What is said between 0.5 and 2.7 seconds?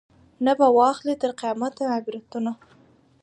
به واخلي تر قیامته عبرتونه